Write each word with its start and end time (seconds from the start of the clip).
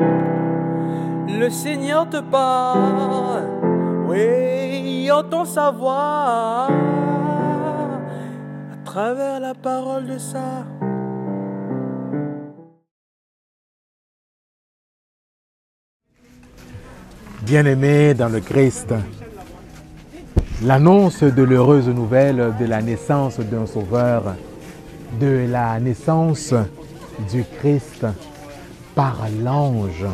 Le 0.00 1.48
Seigneur 1.48 2.08
te 2.08 2.20
parle, 2.20 3.44
oui, 4.08 5.10
entend 5.10 5.44
sa 5.44 5.70
voix 5.70 6.68
à 8.72 8.76
travers 8.84 9.40
la 9.40 9.54
parole 9.54 10.06
de 10.06 10.18
ça. 10.18 10.64
Bien-aimés 17.42 18.14
dans 18.14 18.28
le 18.28 18.40
Christ, 18.40 18.94
l'annonce 20.62 21.22
de 21.22 21.42
l'heureuse 21.42 21.88
nouvelle 21.88 22.54
de 22.60 22.66
la 22.66 22.82
naissance 22.82 23.40
d'un 23.40 23.66
Sauveur, 23.66 24.34
de 25.18 25.46
la 25.50 25.80
naissance 25.80 26.54
du 27.32 27.44
Christ 27.58 28.06
par 28.94 29.26
l'ange, 29.42 30.04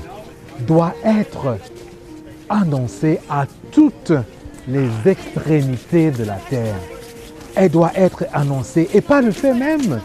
doit 0.61 0.95
être 1.05 1.59
annoncée 2.49 3.21
à 3.29 3.47
toutes 3.73 4.13
les 4.69 4.89
extrémités 5.05 6.11
de 6.11 6.25
la 6.25 6.37
terre. 6.37 6.77
Elle 7.55 7.71
doit 7.71 7.93
être 7.95 8.25
annoncée 8.33 8.89
et 8.93 9.01
pas 9.01 9.23
le 9.23 9.31
fait 9.31 9.55
même. 9.55 10.01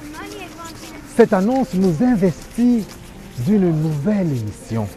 Cette 1.16 1.34
annonce 1.34 1.74
nous 1.74 1.96
investit 2.04 2.86
d'une 3.46 3.72
nouvelle 3.82 4.28
mission 4.28 4.88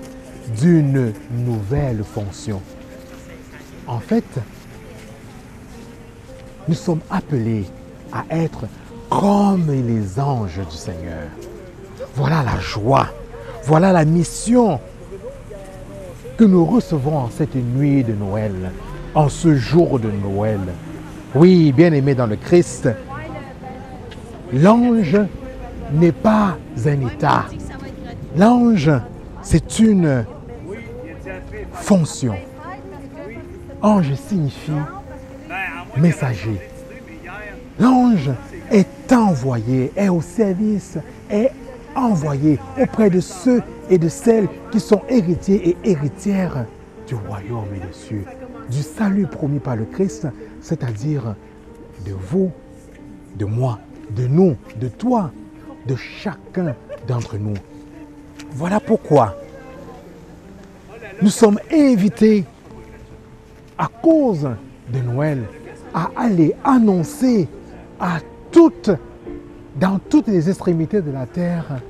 d'une 0.60 1.12
nouvelle 1.30 2.02
fonction. 2.04 2.60
En 3.86 3.98
fait, 3.98 4.24
nous 6.68 6.74
sommes 6.74 7.00
appelés 7.10 7.64
à 8.12 8.24
être 8.30 8.64
comme 9.10 9.66
les 9.70 10.18
anges 10.18 10.60
du 10.70 10.76
Seigneur. 10.76 11.28
Voilà 12.14 12.42
la 12.42 12.58
joie, 12.60 13.08
voilà 13.66 13.92
la 13.92 14.04
mission 14.04 14.78
que 16.36 16.44
nous 16.44 16.64
recevons 16.64 17.16
en 17.16 17.30
cette 17.30 17.54
nuit 17.54 18.04
de 18.04 18.12
Noël, 18.12 18.72
en 19.14 19.28
ce 19.28 19.54
jour 19.54 19.98
de 19.98 20.10
Noël. 20.10 20.60
Oui, 21.34 21.72
bien 21.72 21.92
aimé 21.92 22.14
dans 22.14 22.26
le 22.26 22.36
Christ, 22.36 22.88
l'ange 24.52 25.18
n'est 25.92 26.12
pas 26.12 26.58
un 26.84 27.06
état. 27.06 27.46
L'ange, 28.36 28.90
c'est 29.42 29.78
une 29.78 30.24
fonction. 31.72 32.34
Ange 33.80 34.14
signifie 34.14 34.72
messager. 35.96 36.60
L'ange 37.78 38.30
est 38.70 39.12
envoyé, 39.12 39.92
est 39.96 40.08
au 40.08 40.20
service, 40.20 40.98
est 41.30 41.50
envoyé 41.96 42.58
auprès 42.80 43.10
de 43.10 43.20
ceux 43.20 43.62
et 43.90 43.98
de 43.98 44.08
celles 44.08 44.48
qui 44.70 44.80
sont 44.80 45.02
héritiers 45.08 45.70
et 45.70 45.90
héritières 45.90 46.66
du 47.06 47.14
royaume 47.14 47.66
et 47.74 47.86
des 47.86 47.92
cieux, 47.92 48.24
du 48.70 48.82
salut 48.82 49.26
promis 49.26 49.58
par 49.58 49.76
le 49.76 49.84
Christ, 49.84 50.26
c'est-à-dire 50.60 51.34
de 52.06 52.12
vous, 52.12 52.50
de 53.36 53.44
moi, 53.44 53.78
de 54.10 54.26
nous, 54.26 54.56
de 54.80 54.88
toi, 54.88 55.30
de 55.86 55.96
chacun 55.96 56.74
d'entre 57.06 57.36
nous. 57.36 57.54
Voilà 58.52 58.80
pourquoi 58.80 59.36
nous 61.22 61.30
sommes 61.30 61.58
invités 61.72 62.44
à 63.78 63.88
cause 63.88 64.48
de 64.92 64.98
Noël 65.00 65.44
à 65.92 66.10
aller 66.16 66.54
annoncer 66.64 67.48
à 68.00 68.18
toutes, 68.50 68.90
dans 69.76 69.98
toutes 69.98 70.28
les 70.28 70.48
extrémités 70.48 71.02
de 71.02 71.10
la 71.10 71.26
terre, 71.26 71.80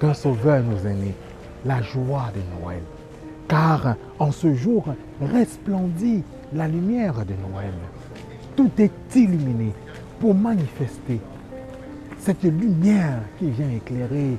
qu'un 0.00 0.14
sauveur 0.14 0.62
nous 0.62 0.86
est 0.86 0.94
né, 0.94 1.14
la 1.64 1.82
joie 1.82 2.30
de 2.34 2.60
Noël. 2.60 2.82
Car 3.48 3.96
en 4.18 4.30
ce 4.30 4.54
jour 4.54 4.84
resplendit 5.20 6.22
la 6.52 6.68
lumière 6.68 7.14
de 7.24 7.34
Noël. 7.50 7.72
Tout 8.56 8.70
est 8.78 8.92
illuminé 9.14 9.72
pour 10.20 10.34
manifester 10.34 11.20
cette 12.18 12.42
lumière 12.42 13.20
qui 13.38 13.50
vient 13.50 13.70
éclairer 13.70 14.36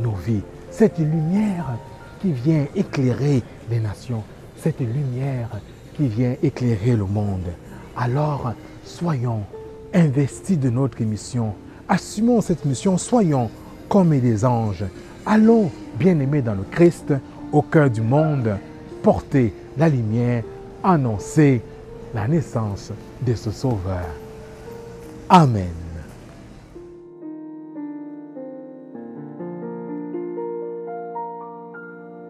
nos 0.00 0.12
vies, 0.12 0.42
cette 0.70 0.98
lumière 0.98 1.78
qui 2.20 2.32
vient 2.32 2.66
éclairer 2.74 3.42
les 3.70 3.80
nations, 3.80 4.22
cette 4.56 4.80
lumière 4.80 5.48
qui 5.96 6.08
vient 6.08 6.34
éclairer 6.42 6.96
le 6.96 7.04
monde. 7.04 7.48
Alors, 7.96 8.52
soyons 8.84 9.44
investis 9.94 10.58
de 10.58 10.70
notre 10.70 11.02
mission. 11.02 11.54
Assumons 11.92 12.40
cette 12.40 12.64
mission, 12.66 12.96
soyons 12.96 13.50
comme 13.88 14.16
des 14.20 14.44
anges. 14.44 14.84
Allons, 15.26 15.72
bien-aimés 15.98 16.40
dans 16.40 16.54
le 16.54 16.62
Christ, 16.70 17.12
au 17.50 17.62
cœur 17.62 17.90
du 17.90 18.00
monde, 18.00 18.56
porter 19.02 19.52
la 19.76 19.88
lumière, 19.88 20.44
annoncer 20.84 21.60
la 22.14 22.28
naissance 22.28 22.92
de 23.26 23.34
ce 23.34 23.50
Sauveur. 23.50 24.06
Amen. 25.28 25.89